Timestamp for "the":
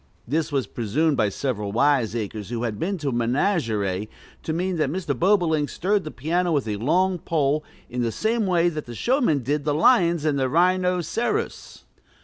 6.05-6.09, 8.01-8.11, 8.87-8.95, 9.63-9.75